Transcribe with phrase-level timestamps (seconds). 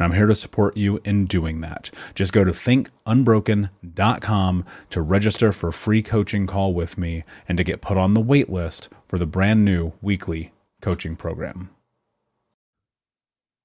[0.00, 1.90] and I'm here to support you in doing that.
[2.14, 7.64] Just go to thinkunbroken.com to register for a free coaching call with me and to
[7.64, 11.68] get put on the wait list for the brand new weekly coaching program.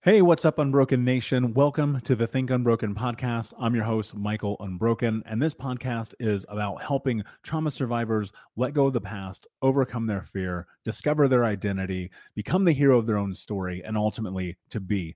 [0.01, 1.53] Hey, what's up, Unbroken Nation?
[1.53, 3.53] Welcome to the Think Unbroken podcast.
[3.57, 8.87] I'm your host, Michael Unbroken, and this podcast is about helping trauma survivors let go
[8.87, 13.33] of the past, overcome their fear, discover their identity, become the hero of their own
[13.33, 15.15] story, and ultimately to be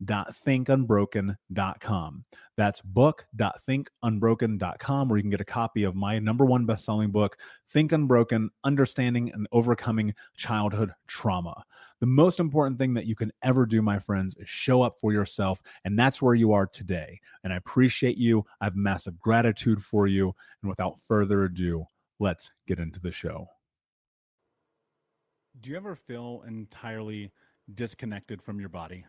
[0.00, 2.24] book.thinkunbroken.com.
[2.56, 7.36] That's book.thinkunbroken.com, where you can get a copy of my number one best-selling book,
[7.72, 11.64] Think Unbroken: Understanding and Overcoming Childhood Trauma.
[12.00, 15.12] The most important thing that you can ever do, my friends, is show up for
[15.12, 17.20] yourself, and that's where you are today.
[17.42, 18.44] And I appreciate you.
[18.60, 20.34] I have massive gratitude for you.
[20.62, 21.86] And without further ado,
[22.18, 23.48] let's get into the show.
[25.58, 27.32] Do you ever feel entirely
[27.74, 29.06] disconnected from your body?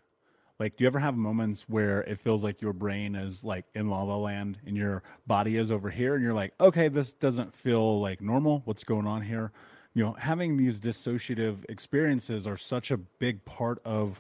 [0.59, 3.89] Like, do you ever have moments where it feels like your brain is like in
[3.89, 7.53] la la land and your body is over here and you're like, okay, this doesn't
[7.53, 8.63] feel like normal.
[8.65, 9.51] What's going on here?
[9.93, 14.19] You know, having these dissociative experiences are such a big part of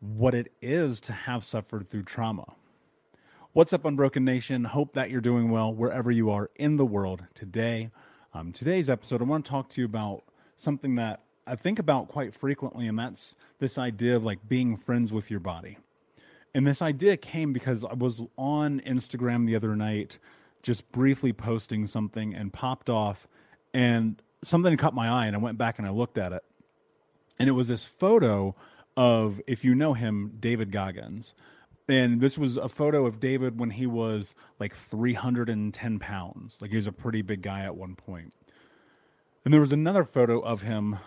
[0.00, 2.54] what it is to have suffered through trauma.
[3.52, 4.64] What's up, Unbroken Nation?
[4.64, 7.90] Hope that you're doing well wherever you are in the world today.
[8.32, 10.22] Um, today's episode, I want to talk to you about
[10.56, 15.12] something that I think about quite frequently, and that's this idea of like being friends
[15.12, 15.78] with your body.
[16.54, 20.18] And this idea came because I was on Instagram the other night,
[20.62, 23.26] just briefly posting something and popped off,
[23.72, 26.44] and something caught my eye, and I went back and I looked at it.
[27.38, 28.54] And it was this photo
[28.96, 31.34] of, if you know him, David Goggins.
[31.88, 36.58] And this was a photo of David when he was like 310 pounds.
[36.60, 38.34] Like he was a pretty big guy at one point.
[39.44, 40.98] And there was another photo of him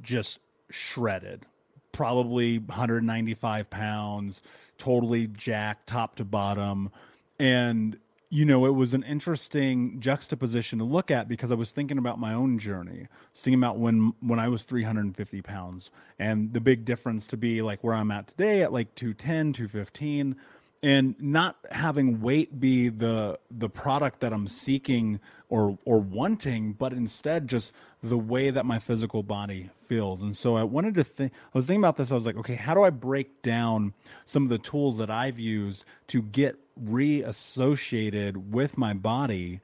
[0.00, 0.38] just
[0.70, 1.46] shredded,
[1.92, 4.42] probably 195 pounds,
[4.76, 6.90] totally jacked top to bottom.
[7.38, 7.98] And,
[8.30, 12.18] you know, it was an interesting juxtaposition to look at because I was thinking about
[12.18, 17.26] my own journey, thinking about when when I was 350 pounds and the big difference
[17.28, 20.36] to be like where I'm at today at like 210, 215
[20.82, 26.92] and not having weight be the the product that I'm seeking or or wanting, but
[26.92, 27.72] instead just
[28.02, 31.80] the way that my physical body And so I wanted to think I was thinking
[31.80, 33.94] about this, I was like, okay, how do I break down
[34.24, 39.60] some of the tools that I've used to get reassociated with my body?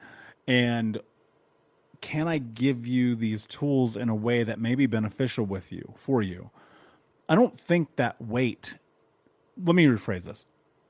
[0.47, 1.01] And
[2.01, 5.95] can I give you these tools in a way that may be beneficial with you
[5.97, 6.51] for you?
[7.29, 8.75] I don't think that weight
[9.63, 10.45] let me rephrase this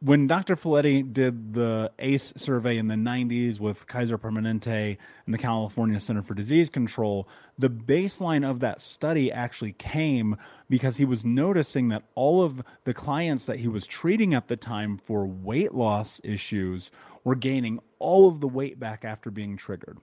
[0.05, 0.55] when Dr.
[0.55, 6.23] Felitti did the ACE survey in the 90s with Kaiser Permanente and the California Center
[6.23, 7.27] for Disease Control,
[7.59, 10.37] the baseline of that study actually came
[10.69, 14.59] because he was noticing that all of the clients that he was treating at the
[14.59, 16.91] time for weight loss issues
[17.25, 19.97] were gaining all of the weight back after being triggered.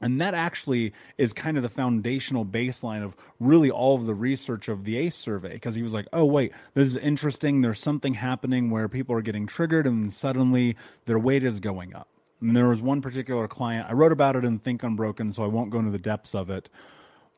[0.00, 4.68] And that actually is kind of the foundational baseline of really all of the research
[4.68, 5.54] of the ACE survey.
[5.54, 7.62] Because he was like, oh, wait, this is interesting.
[7.62, 12.08] There's something happening where people are getting triggered and suddenly their weight is going up.
[12.40, 15.48] And there was one particular client, I wrote about it in Think Unbroken, so I
[15.48, 16.68] won't go into the depths of it.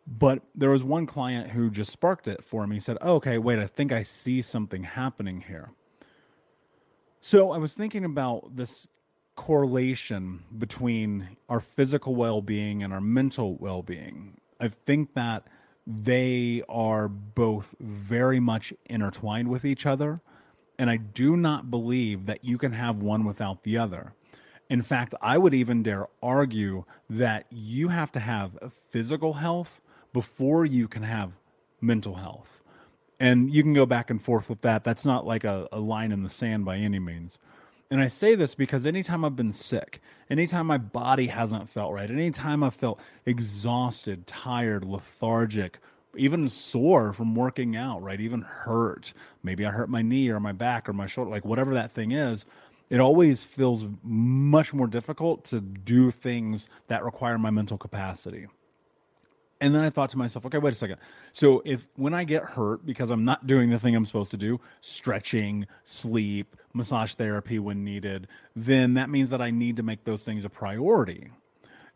[0.06, 2.76] But there was one client who just sparked it for me.
[2.76, 5.70] He said, oh, okay, wait, I think I see something happening here.
[7.22, 8.88] So I was thinking about this
[9.40, 14.38] correlation between our physical well-being and our mental well-being.
[14.60, 15.44] I think that
[15.86, 20.20] they are both very much intertwined with each other,
[20.78, 24.12] and I do not believe that you can have one without the other.
[24.68, 28.58] In fact, I would even dare argue that you have to have
[28.90, 29.80] physical health
[30.12, 31.38] before you can have
[31.80, 32.60] mental health.
[33.18, 34.84] And you can go back and forth with that.
[34.84, 37.38] That's not like a, a line in the sand by any means.
[37.92, 40.00] And I say this because anytime I've been sick,
[40.30, 45.80] anytime my body hasn't felt right, anytime I've felt exhausted, tired, lethargic,
[46.16, 48.20] even sore from working out, right?
[48.20, 49.12] Even hurt.
[49.42, 52.12] Maybe I hurt my knee or my back or my shoulder, like whatever that thing
[52.12, 52.44] is.
[52.90, 58.46] It always feels much more difficult to do things that require my mental capacity.
[59.60, 60.96] And then I thought to myself, okay, wait a second.
[61.32, 64.38] So if when I get hurt because I'm not doing the thing I'm supposed to
[64.38, 68.26] do, stretching, sleep, massage therapy when needed,
[68.56, 71.30] then that means that I need to make those things a priority.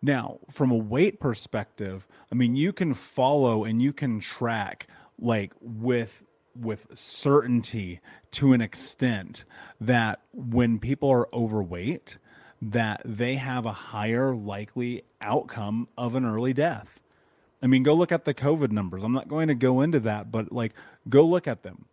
[0.02, 4.86] Now, from a weight perspective, I mean, you can follow and you can track
[5.18, 6.22] like with
[6.54, 8.00] with certainty
[8.32, 9.44] to an extent
[9.80, 12.18] that when people are overweight,
[12.62, 17.00] that they have a higher likely outcome of an early death
[17.64, 19.02] I mean, go look at the COVID numbers.
[19.02, 20.74] I'm not going to go into that, but like,
[21.08, 21.86] go look at them.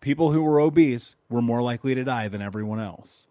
[0.00, 3.26] People who were obese were more likely to die than everyone else.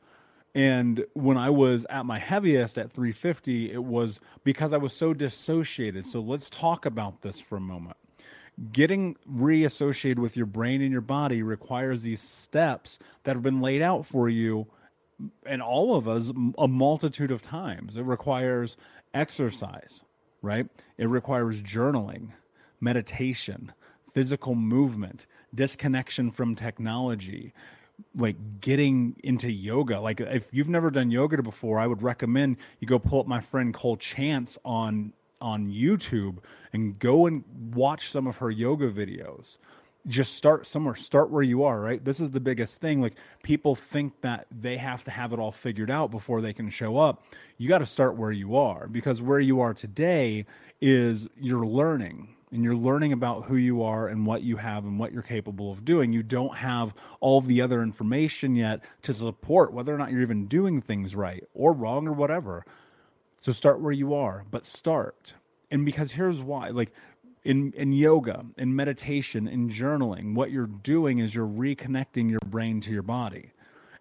[0.54, 5.16] And when I was at my heaviest at 350, it was because I was so
[5.16, 6.06] dissociated.
[6.06, 7.98] So let's talk about this for a moment.
[8.72, 13.82] Getting reassociated with your brain and your body requires these steps that have been laid
[13.82, 14.68] out for you
[15.44, 17.98] and all of us a multitude of times.
[17.98, 18.78] It requires
[19.12, 20.04] exercise
[20.44, 20.68] right?
[21.00, 22.30] It requires journaling,
[22.80, 23.72] meditation,
[24.14, 27.54] physical movement, disconnection from technology,
[28.16, 30.00] like getting into yoga.
[30.00, 33.42] Like if you've never done yoga before, I would recommend you go pull up my
[33.42, 36.38] friend Cole Chance on on YouTube
[36.72, 39.58] and go and watch some of her yoga videos
[40.08, 40.96] just start somewhere.
[40.96, 42.04] Start where you are right?
[42.04, 43.02] This is the biggest thing.
[43.02, 46.70] Like people think that they have to have it all figured out before they can
[46.70, 47.24] show up.
[47.58, 50.46] You got to start where you are because where you are today
[50.82, 55.00] is you're learning and you're learning about who you are and what you have and
[55.00, 56.14] what you're capable of doing.
[56.14, 60.46] You don't have all the other information yet to support whether or not you're even
[60.48, 62.66] doing things right or wrong or whatever.
[63.42, 65.34] So start where you are but start.
[65.72, 66.92] And because here's why like
[67.44, 72.80] in in yoga in meditation in journaling what you're doing is you're reconnecting your brain
[72.82, 73.52] to your body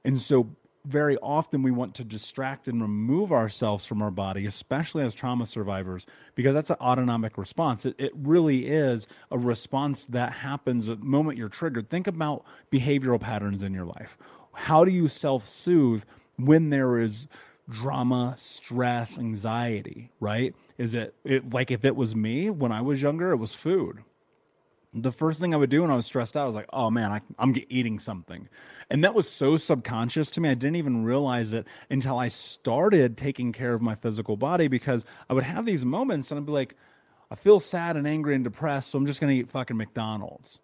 [0.04, 5.04] and so very often we want to distract and remove ourselves from our body, especially
[5.04, 7.86] as trauma survivors, because that's an autonomic response.
[7.86, 11.88] It, it really is a response that happens the moment you're triggered.
[11.88, 14.18] Think about behavioral patterns in your life.
[14.52, 16.02] How do you self soothe
[16.36, 17.28] when there is
[17.68, 20.54] drama, stress, anxiety, right?
[20.78, 24.02] Is it, it like if it was me when I was younger, it was food
[24.94, 26.90] the first thing I would do when I was stressed out, I was like, oh
[26.90, 28.48] man, I, am eating something.
[28.90, 30.50] And that was so subconscious to me.
[30.50, 35.04] I didn't even realize it until I started taking care of my physical body because
[35.30, 36.76] I would have these moments and I'd be like,
[37.30, 40.60] I feel sad and angry and depressed, so I'm just going to eat fucking McDonald's.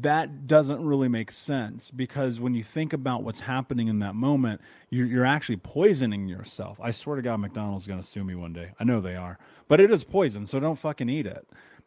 [0.00, 4.60] That doesn't really make sense because when you think about what's happening in that moment,
[4.90, 6.78] you're, you're actually poisoning yourself.
[6.82, 8.72] I swear to God, McDonald's going to sue me one day.
[8.78, 11.46] I know they are, but it is poison, so don't fucking eat it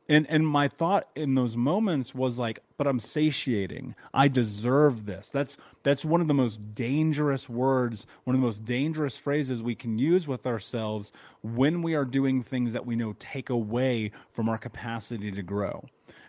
[0.09, 5.29] and and my thought in those moments was like but i'm satiating i deserve this
[5.29, 9.75] that's that's one of the most dangerous words one of the most dangerous phrases we
[9.75, 14.49] can use with ourselves when we are doing things that we know take away from
[14.49, 15.83] our capacity to grow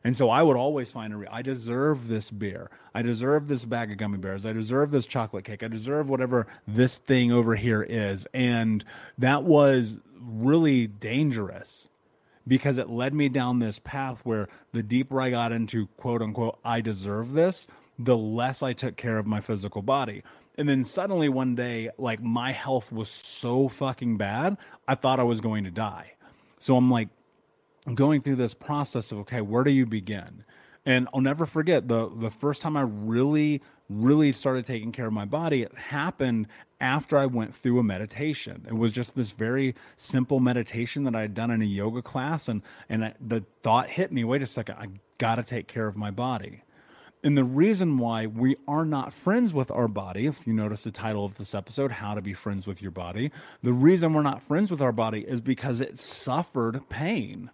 [0.04, 3.64] and so i would always find a re- i deserve this beer i deserve this
[3.64, 7.54] bag of gummy bears i deserve this chocolate cake i deserve whatever this thing over
[7.54, 8.84] here is and
[9.16, 11.88] that was really dangerous
[12.48, 16.58] because it led me down this path where the deeper I got into quote unquote,
[16.64, 17.66] I deserve this,
[17.98, 20.22] the less I took care of my physical body.
[20.56, 24.56] And then suddenly one day, like my health was so fucking bad,
[24.88, 26.14] I thought I was going to die.
[26.58, 27.08] So I'm like
[27.94, 30.44] going through this process of, okay, where do you begin?
[30.86, 35.12] And I'll never forget the the first time I really really started taking care of
[35.12, 36.46] my body, it happened
[36.80, 38.66] after I went through a meditation.
[38.68, 42.48] It was just this very simple meditation that I had done in a yoga class,
[42.48, 45.86] and and I, the thought hit me: wait a second, I got to take care
[45.86, 46.62] of my body.
[47.24, 50.92] And the reason why we are not friends with our body, if you notice the
[50.92, 54.40] title of this episode, How to Be Friends with Your Body, the reason we're not
[54.40, 57.50] friends with our body is because it suffered pain.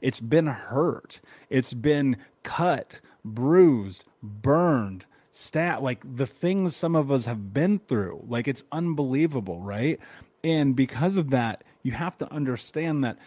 [0.00, 1.20] It's been hurt.
[1.50, 5.06] It's been cut, bruised, burned,
[5.38, 10.00] stat like the things some of us have been through like it's unbelievable right?
[10.42, 13.18] And because of that you have to understand that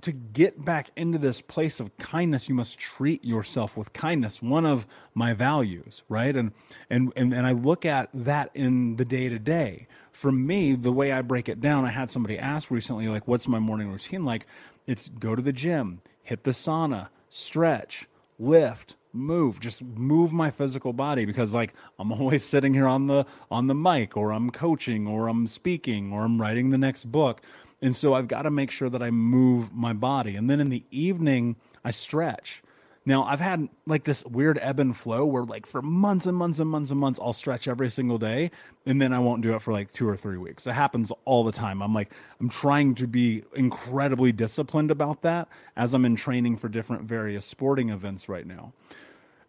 [0.00, 4.66] to get back into this place of kindness you must treat yourself with kindness one
[4.66, 4.84] of
[5.14, 6.34] my values right?
[6.34, 6.50] And
[6.90, 10.92] and and, and i look at that in the day to day for me the
[10.92, 14.24] way i break it down i had somebody ask recently like what's my morning routine
[14.24, 14.44] like
[14.86, 18.08] it's go to the gym hit the sauna stretch
[18.38, 23.26] lift move just move my physical body because like i'm always sitting here on the
[23.50, 27.42] on the mic or i'm coaching or i'm speaking or i'm writing the next book.
[27.80, 30.36] And so i've got to make sure that i move my body.
[30.36, 32.62] And then in the evening i stretch
[33.04, 36.58] now I've had like this weird ebb and flow where like for months and months
[36.58, 38.50] and months and months I'll stretch every single day
[38.86, 40.66] and then I won't do it for like 2 or 3 weeks.
[40.66, 41.82] It happens all the time.
[41.82, 46.68] I'm like I'm trying to be incredibly disciplined about that as I'm in training for
[46.68, 48.72] different various sporting events right now.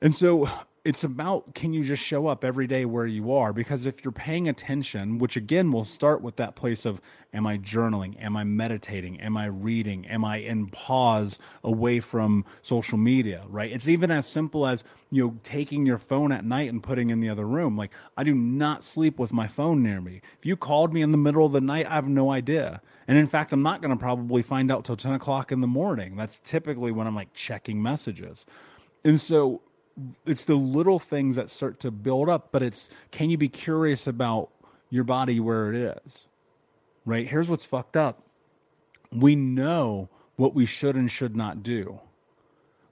[0.02, 0.50] And so
[0.86, 3.54] it's about can you just show up every day where you are?
[3.54, 7.00] Because if you're paying attention which again will start with that place of
[7.34, 8.22] am i journaling?
[8.22, 9.20] Am i meditating?
[9.22, 10.06] Am i reading?
[10.08, 13.72] Am i in pause away from social media right?
[13.72, 17.22] It's even as simple as you know taking your phone at night and putting in
[17.22, 17.78] the other room.
[17.78, 20.22] Like i do not sleep with my phone near me.
[20.38, 22.82] If you called me in the middle of the night i have no idea.
[23.08, 25.68] And in fact i'm not going to probably find out till 10 o'clock in the
[25.68, 26.18] morning.
[26.18, 28.46] That's typically when i'm like checking messages.
[29.06, 29.62] And so
[30.26, 34.08] it's the little things that start to build up but it's can you be curious
[34.08, 34.50] about
[34.94, 36.28] your body where it is?
[37.04, 37.28] Right?
[37.28, 38.22] Here's what's fucked up.
[39.12, 42.00] We know what we should and should not do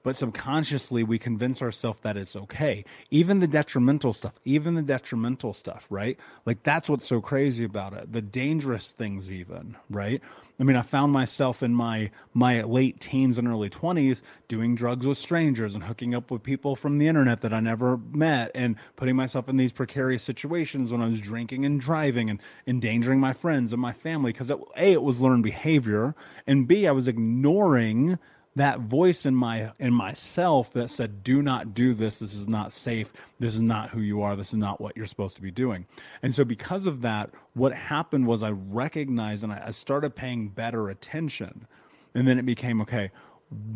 [0.03, 2.83] but subconsciously we convince ourselves that it's okay.
[3.09, 6.17] Even the detrimental stuff, even the detrimental stuff, right?
[6.45, 8.11] Like that's what's so crazy about it.
[8.11, 10.21] The dangerous things even, right?
[10.59, 15.07] I mean, I found myself in my my late teens and early 20s doing drugs
[15.07, 18.75] with strangers and hooking up with people from the internet that I never met and
[18.95, 23.33] putting myself in these precarious situations when I was drinking and driving and endangering my
[23.33, 26.13] friends and my family because A, it was learned behavior
[26.45, 28.19] and B, I was ignoring
[28.55, 32.19] that voice in my in myself that said do not do this.
[32.19, 33.11] This is not safe.
[33.39, 34.35] This is not who you are.
[34.35, 35.85] This is not what you're supposed to be doing.
[36.21, 40.89] And so because of that what happened was i recognized and i started paying better
[40.89, 41.67] attention.
[42.13, 43.11] And then it became okay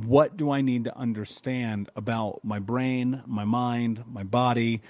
[0.05, 4.82] what do i need to understand about my brain my mind my body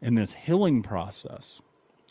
[0.00, 1.60] in this healing process?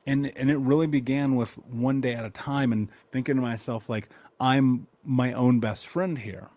[0.05, 3.87] And and it really began with one day at a time and thinking to myself
[3.87, 4.09] like
[4.41, 6.49] i'm my own best friend here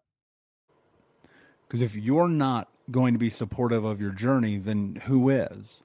[1.68, 5.82] Because if you're not going to be supportive of your journey, then who is?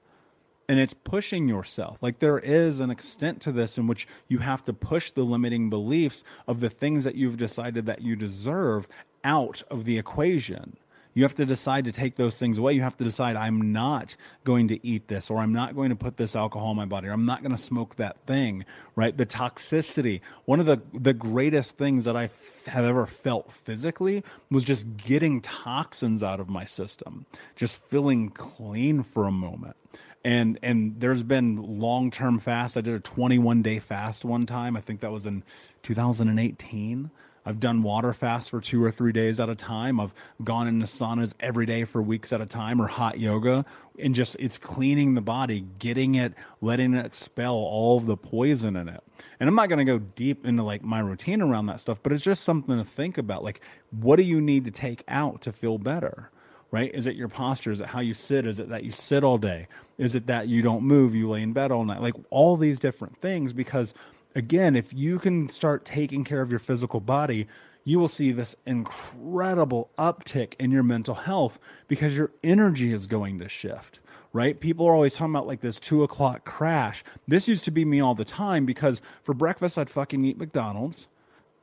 [0.67, 1.97] And it's pushing yourself.
[2.01, 5.69] Like there is an extent to this in which you have to push the limiting
[5.69, 8.87] beliefs of the things that you've decided that you deserve
[9.23, 10.77] out of the equation.
[11.19, 12.71] You have to decide to take those things away.
[12.71, 15.95] You have to decide, I'm not going to eat this, or I'm not going to
[15.97, 18.63] put this alcohol in my body, or I'm not going to smoke that thing,
[18.95, 19.17] right?
[19.17, 20.21] The toxicity.
[20.45, 22.29] One of the, the greatest things that I
[22.67, 27.25] have ever felt physically was just getting toxins out of my system,
[27.57, 29.75] just feeling clean for a moment
[30.23, 32.75] and and there's been long term fast.
[32.75, 34.75] I did a 21 day fast one time.
[34.75, 35.43] I think that was in
[35.83, 37.09] 2018.
[37.49, 39.99] I've done water fast for two or three days at a time.
[39.99, 40.13] I've
[40.43, 43.65] gone into saunas every day for weeks at a time or hot yoga
[43.97, 48.75] and just it's cleaning the body, getting it, letting it expel all of the poison
[48.75, 49.01] in it.
[49.39, 52.11] And I'm not going to go deep into like my routine around that stuff, but
[52.11, 53.43] it's just something to think about.
[53.43, 56.29] Like, what do you need to take out to feel better?
[56.69, 56.93] Right?
[56.93, 57.71] Is it your posture?
[57.71, 58.45] Is it how you sit?
[58.45, 59.67] Is it that you sit all day?
[59.97, 61.15] Is it that you don't move?
[61.15, 61.99] You lay in bed all night?
[61.99, 63.95] Like all these different things because
[64.35, 67.47] again, if you can start taking care of your physical body,
[67.83, 73.39] you will see this incredible uptick in your mental health because your energy is going
[73.39, 73.99] to shift,
[74.33, 74.59] right?
[74.59, 77.03] People are always talking about like this two o'clock crash.
[77.27, 81.07] This used to be me all the time because for breakfast, I'd fucking eat McDonald's.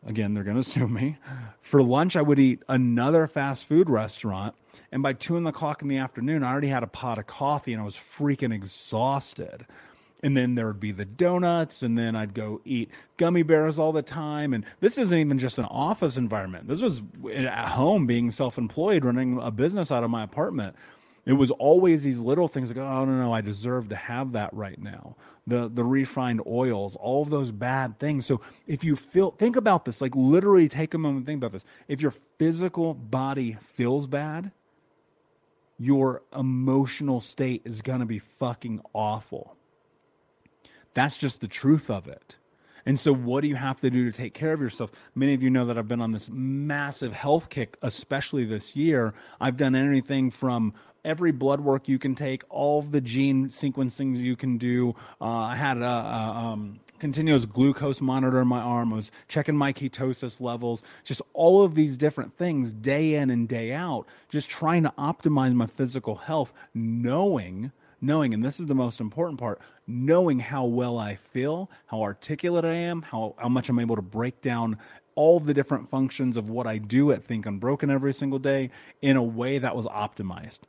[0.04, 1.18] Again, they're going to sue me.
[1.60, 4.54] For lunch, I would eat another fast food restaurant.
[4.90, 7.80] And by two o'clock in the afternoon, I already had a pot of coffee and
[7.80, 9.66] I was freaking exhausted
[10.22, 13.92] and then there would be the donuts and then i'd go eat gummy bears all
[13.92, 14.52] the time.
[14.52, 16.68] And this isn't even just an office environment.
[16.68, 17.02] This was
[17.32, 20.76] at home being self-employed running a business out of my apartment.
[21.24, 24.52] It was always these little things like oh no no i deserve to have that
[24.54, 25.16] right now.
[25.46, 28.26] The the refined oils all of those bad things.
[28.26, 31.52] So if you feel think about this like literally take a moment and think about
[31.52, 31.64] this.
[31.88, 34.52] If your physical body feels bad
[35.78, 39.55] your emotional state is going to be fucking awful
[40.96, 42.36] that's just the truth of it.
[42.86, 44.90] And so, what do you have to do to take care of yourself?
[45.14, 49.12] Many of you know that I've been on this massive health kick, especially this year.
[49.40, 50.72] I've done anything from
[51.04, 54.94] every blood work you can take, all the gene sequencing you can do.
[55.20, 58.92] Uh, I had a, a um, continuous glucose monitor in my arm.
[58.92, 63.46] I was checking my ketosis levels, just all of these different things day in and
[63.46, 67.72] day out, just trying to optimize my physical health, knowing
[68.06, 72.64] knowing, and this is the most important part, knowing how well I feel, how articulate
[72.64, 74.78] I am, how, how much I'm able to break down
[75.14, 78.70] all the different functions of what I do at Think Unbroken every single day
[79.02, 80.60] in a way that was optimized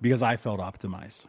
[0.00, 1.24] because I felt optimized.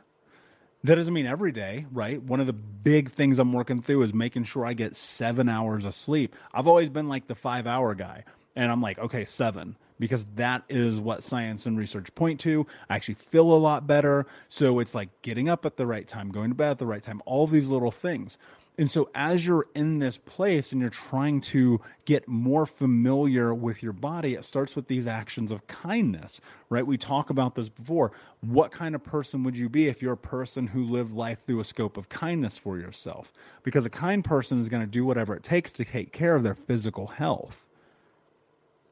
[0.83, 2.21] That doesn't mean every day, right?
[2.21, 5.83] One of the big things I'm working through is making sure I get seven hours
[5.83, 6.35] of sleep.
[6.53, 8.23] I've always been like the five hour guy,
[8.55, 12.65] and I'm like, okay, seven because that is what science and research point to.
[12.89, 14.25] I actually feel a lot better.
[14.47, 17.03] So it's like getting up at the right time, going to bed at the right
[17.03, 18.37] time, all these little things.
[18.79, 23.83] And so, as you're in this place and you're trying to get more familiar with
[23.83, 26.87] your body, it starts with these actions of kindness, right?
[26.87, 28.13] We talk about this before.
[28.39, 31.59] What kind of person would you be if you're a person who lived life through
[31.59, 33.33] a scope of kindness for yourself?
[33.63, 36.43] Because a kind person is going to do whatever it takes to take care of
[36.43, 37.67] their physical health.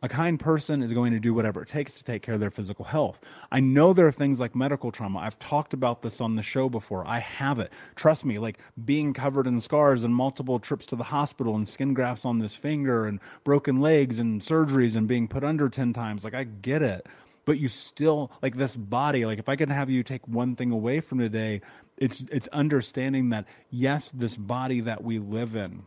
[0.03, 2.51] A kind person is going to do whatever it takes to take care of their
[2.51, 3.19] physical health.
[3.51, 5.19] I know there are things like medical trauma.
[5.19, 7.07] I've talked about this on the show before.
[7.07, 7.71] I have it.
[7.95, 11.95] Trust me, like being covered in scars and multiple trips to the hospital and skin
[11.95, 16.23] grafts on this finger and broken legs and surgeries and being put under 10 times.
[16.23, 17.07] Like, I get it.
[17.45, 20.71] But you still, like this body, like if I can have you take one thing
[20.71, 21.62] away from today,
[21.97, 25.83] it's, it's understanding that, yes, this body that we live in,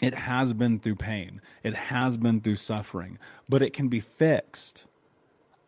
[0.00, 1.40] It has been through pain.
[1.62, 4.86] It has been through suffering, but it can be fixed.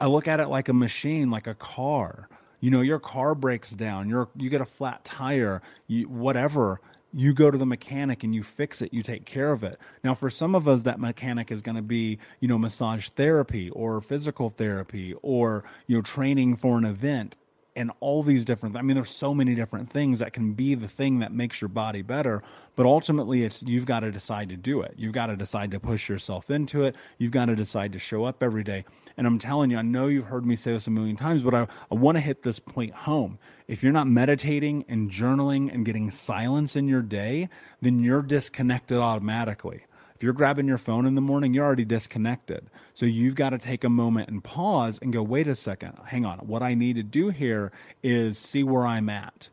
[0.01, 2.29] I look at it like a machine, like a car.
[2.61, 6.81] You know, your car breaks down, you're, you get a flat tire, you, whatever.
[7.11, 9.81] You go to the mechanic and you fix it, you take care of it.
[10.05, 13.71] Now, for some of us, that mechanic is going to be, you know, massage therapy
[13.71, 17.39] or physical therapy or, you know, training for an event
[17.79, 20.89] and all these different i mean there's so many different things that can be the
[20.89, 22.43] thing that makes your body better
[22.79, 24.95] but ultimately it's you've got to decide to do it.
[24.97, 26.95] You've got to decide to push yourself into it.
[27.19, 28.85] You've got to decide to show up every day.
[29.17, 31.55] And i'm telling you i know you've heard me say this a million times but
[31.55, 33.41] i, I want to hit this point home.
[33.67, 37.49] If you're not meditating and journaling and getting silence in your day
[37.83, 39.83] then you're disconnected automatically
[40.19, 42.71] if you're grabbing your phone in the morning, you're already disconnected.
[42.93, 46.27] So you've got to take a moment and pause and go, wait a second, hang
[46.27, 46.39] on.
[46.39, 47.71] What I need to do here
[48.03, 49.49] is see where I'm at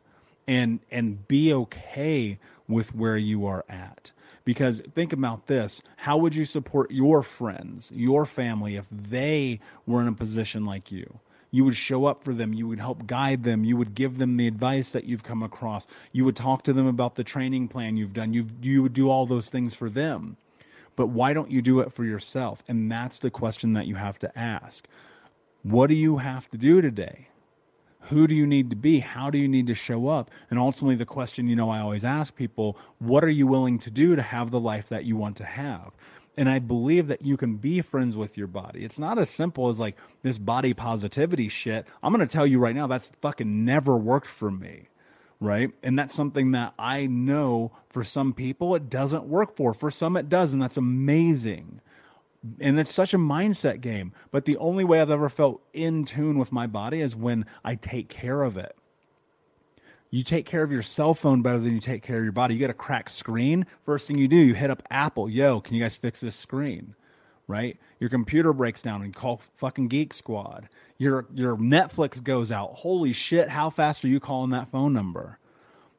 [0.48, 4.10] and and be okay with where you are at.
[4.44, 10.02] Because think about this how would you support your friends, your family, if they were
[10.02, 11.20] in a position like you?
[11.52, 12.52] You would show up for them.
[12.52, 13.62] You would help guide them.
[13.62, 15.86] You would give them the advice that you've come across.
[16.10, 18.32] You would talk to them about the training plan you've done.
[18.32, 20.36] You you would do all those things for them
[20.96, 22.64] but why don't you do it for yourself?
[22.66, 24.88] And that's the question that you have to ask.
[25.62, 27.28] What do you have to do today?
[28.08, 29.00] Who do you need to be?
[29.00, 30.30] How do you need to show up?
[30.48, 33.90] And ultimately, the question, you know, I always ask people, what are you willing to
[33.90, 35.90] do to have the life that you want to have?
[36.36, 38.84] And I believe that you can be friends with your body.
[38.84, 41.84] It's not as simple as like this body positivity shit.
[42.02, 44.88] I'm going to tell you right now, that's fucking never worked for me
[45.40, 45.70] right?
[45.82, 49.74] And that's something that I know for some people it doesn't work for.
[49.74, 51.80] For some it does, and that's amazing.
[52.60, 54.12] And it's such a mindset game.
[54.30, 57.74] But the only way I've ever felt in tune with my body is when I
[57.74, 58.76] take care of it.
[60.10, 62.54] You take care of your cell phone better than you take care of your body.
[62.54, 63.66] You get a cracked screen.
[63.84, 65.28] First thing you do, you hit up Apple.
[65.28, 66.94] Yo, can you guys fix this screen?
[67.48, 67.78] Right?
[68.00, 70.68] Your computer breaks down and you call fucking Geek Squad.
[70.98, 72.74] Your your Netflix goes out.
[72.74, 75.38] Holy shit, how fast are you calling that phone number?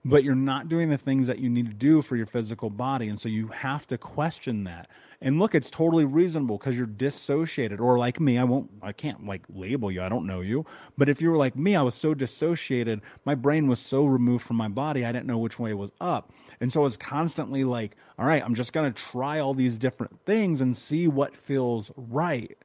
[0.08, 3.10] But you're not doing the things that you need to do for your physical body.
[3.10, 4.90] And so you have to question that.
[5.20, 7.82] And look, it's totally reasonable because you're dissociated.
[7.82, 10.02] Or like me, I won't, I can't like label you.
[10.02, 10.66] I don't know you.
[10.98, 13.02] But if you were like me, I was so dissociated.
[13.26, 16.32] My brain was so removed from my body, I didn't know which way was up.
[16.62, 19.78] And so I was constantly like, all right, I'm just going to try all these
[19.78, 22.58] different things and see what feels right.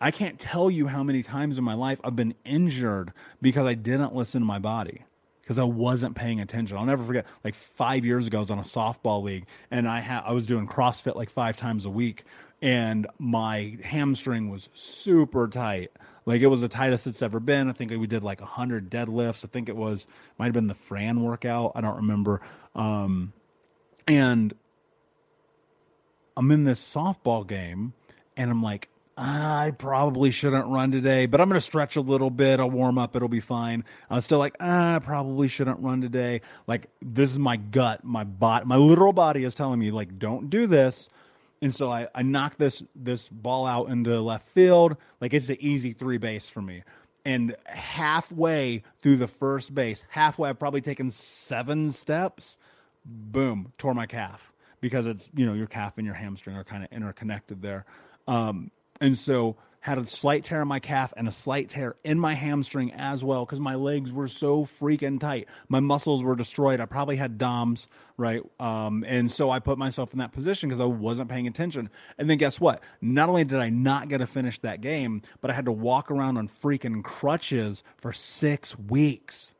[0.00, 3.12] I can't tell you how many times in my life I've been injured
[3.42, 5.02] because I didn't listen to my body
[5.48, 6.76] because I wasn't paying attention.
[6.76, 7.24] I'll never forget.
[7.42, 10.44] Like five years ago, I was on a softball league, and I had I was
[10.44, 12.24] doing CrossFit like five times a week,
[12.60, 15.90] and my hamstring was super tight.
[16.26, 17.70] Like it was the tightest it's ever been.
[17.70, 19.42] I think we did like hundred deadlifts.
[19.42, 20.06] I think it was
[20.38, 21.72] might have been the Fran workout.
[21.74, 22.42] I don't remember.
[22.74, 23.32] Um,
[24.06, 24.52] and
[26.36, 27.94] I'm in this softball game,
[28.36, 32.30] and I'm like, I probably shouldn't run today, but I'm going to stretch a little
[32.30, 32.60] bit.
[32.60, 33.16] I'll warm up.
[33.16, 33.84] It'll be fine.
[34.08, 36.40] I was still like, ah, I probably shouldn't run today.
[36.68, 40.48] Like this is my gut, my bot, my literal body is telling me like, don't
[40.48, 41.08] do this.
[41.60, 44.96] And so I, I knock this, this ball out into left field.
[45.20, 46.84] Like it's an easy three base for me.
[47.24, 52.56] And halfway through the first base, halfway, I've probably taken seven steps.
[53.04, 56.84] Boom, tore my calf because it's, you know, your calf and your hamstring are kind
[56.84, 57.84] of interconnected there.
[58.28, 62.18] Um, and so had a slight tear in my calf and a slight tear in
[62.18, 65.48] my hamstring as well because my legs were so freaking tight.
[65.68, 66.80] My muscles were destroyed.
[66.80, 68.42] I probably had DOMS, right?
[68.60, 71.90] Um, and so I put myself in that position because I wasn't paying attention.
[72.18, 72.82] And then guess what?
[73.00, 76.10] Not only did I not get to finish that game, but I had to walk
[76.10, 79.54] around on freaking crutches for six weeks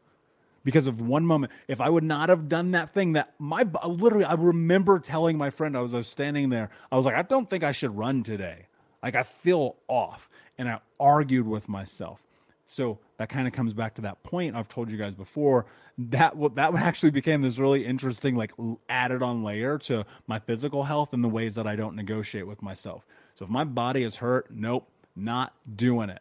[0.64, 1.52] because of one moment.
[1.68, 5.48] If I would not have done that thing that my literally, I remember telling my
[5.50, 7.96] friend, I was, I was standing there, I was like, I don't think I should
[7.96, 8.66] run today.
[9.02, 12.20] Like I feel off and I argued with myself.
[12.66, 15.66] So that kind of comes back to that point I've told you guys before.
[15.96, 18.52] That that actually became this really interesting, like
[18.88, 22.60] added on layer to my physical health and the ways that I don't negotiate with
[22.60, 23.06] myself.
[23.36, 26.20] So if my body is hurt, nope, not doing it.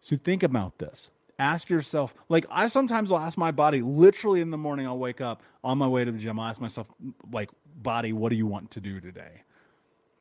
[0.00, 1.10] So think about this.
[1.38, 5.20] Ask yourself, like I sometimes will ask my body, literally in the morning, I'll wake
[5.20, 6.38] up on my way to the gym.
[6.38, 6.86] I'll ask myself,
[7.32, 9.42] like, body, what do you want to do today?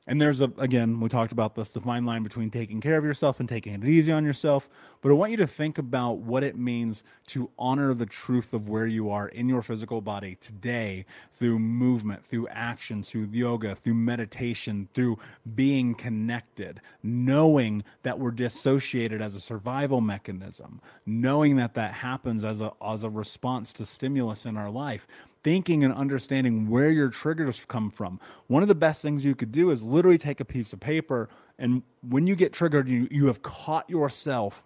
[0.10, 3.06] And there's a again, we talked about this the fine line between taking care of
[3.06, 4.68] yourself and taking it easy on yourself.
[5.02, 8.68] But I want you to think about what it means to honor the truth of
[8.68, 13.94] where you are in your physical body today through movement, through action, through yoga, through
[13.94, 15.20] meditation, through
[15.54, 22.62] being connected, knowing that we're dissociated as a survival mechanism, knowing that that happens as
[22.62, 25.08] a as a response to stimulus in our life.
[25.44, 28.20] Thinking and understanding where your triggers come from.
[28.48, 31.30] One of the best things you could do is literally take a piece of paper
[31.58, 34.66] and when you get triggered, you, you have caught yourself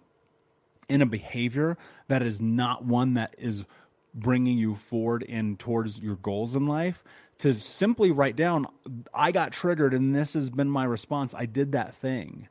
[0.88, 1.76] in a behavior
[2.08, 3.64] that is not one that is
[4.14, 7.02] bringing you forward and towards your goals in life.
[7.38, 8.66] To simply write down
[9.12, 11.34] i got triggered and this has been my response.
[11.34, 12.48] I did that thing.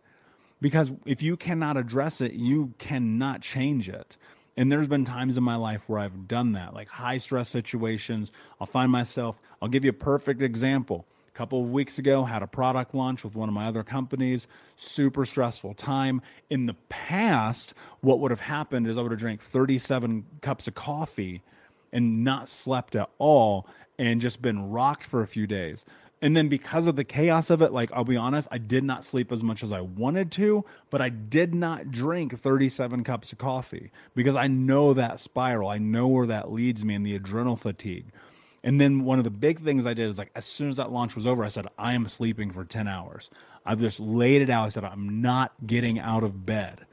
[0.59, 4.17] Because if you cannot address it you cannot change it
[4.55, 8.31] and there's been times in my life where I've done that, like high stress situations.
[8.59, 11.05] I'll find myself, I'll give you a perfect example.
[11.27, 14.47] A couple of weeks ago, had a product launch with one of my other companies,
[14.75, 16.21] super stressful time.
[16.51, 20.75] In the past, what would have happened is I would have drank 37 cups of
[20.75, 21.41] coffee
[21.91, 25.85] and not slept at all and just been rocked for a few days.
[26.23, 29.03] And then because of the chaos of it, like I'll be honest, I did not
[29.03, 33.39] sleep as much as I wanted to, but I did not drink 37 cups of
[33.39, 35.67] coffee because I know that spiral.
[35.67, 38.05] I know where that leads me and the adrenal fatigue.
[38.63, 40.93] And then one of the big things I did is like as soon as that
[40.93, 43.29] launch was over, I said, I am sleeping for 10 hours.
[43.65, 44.67] I've just laid it out.
[44.67, 46.86] I said, I'm not getting out of bed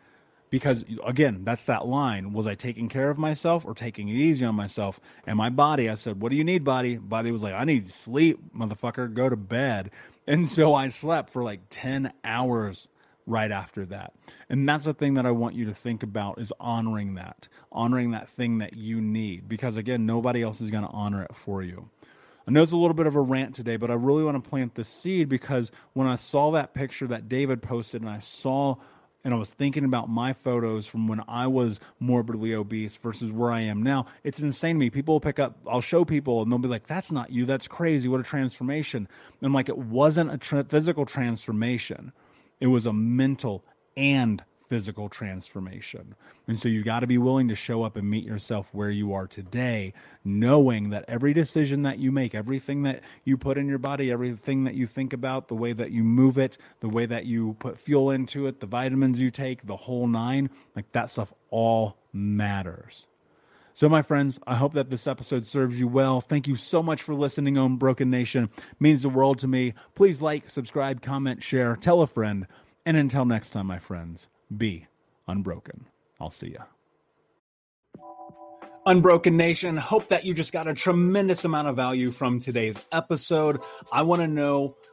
[0.51, 2.33] because again that's that line.
[2.33, 5.01] Was i taking care of myself or taking it easy on myself?
[5.27, 6.97] And my body i said what do you need body?
[6.97, 9.13] Body was like i need sleep motherfucker.
[9.13, 9.91] Go to bed.
[10.27, 12.87] And so i slept for like 10 hours
[13.27, 14.13] right after that.
[14.49, 18.13] And that's the thing that i want you to think about is honoring that honoring
[18.13, 19.49] that thing that you need.
[19.49, 21.89] Because again nobody else is going to honor it for you.
[22.47, 24.51] I know it's a little bit of a rant today, but I really want to
[24.51, 28.77] plant the seed because when I saw that picture that David posted and I saw
[29.25, 33.51] and I was thinking about my photos from when I was morbidly obese versus where
[33.51, 34.91] I am now, it's insane to me.
[34.91, 37.45] People will pick up, I'll show people, and they'll be like, that's not you.
[37.45, 38.09] That's crazy.
[38.09, 39.09] What a transformation.
[39.41, 42.13] And I'm like, it wasn't a tra- physical transformation,
[42.61, 43.65] it was a mental
[43.97, 46.15] and physical transformation.
[46.47, 49.13] And so you've got to be willing to show up and meet yourself where you
[49.13, 49.93] are today,
[50.25, 54.63] knowing that every decision that you make, everything that you put in your body, everything
[54.65, 57.81] that you think about, the way that you move it, the way that you put
[57.81, 63.09] fuel into it, the vitamins you take, the whole nine, like that stuff all matters.
[63.75, 66.21] So, my friends, I hope that this episode serves you well.
[66.21, 68.51] Thank you so much for listening Unbroken Nation.
[68.57, 69.75] It means the world to me.
[69.97, 72.47] Please like, subscribe, comment, share, tell a friend.
[72.87, 74.87] And until next time, my friends, be
[75.29, 75.87] unbroken.
[76.21, 76.65] I'll see ya.
[78.87, 83.61] Unbroken Nation, hope that you just got a tremendous amount of value from today's episode.
[83.93, 84.77] I want to know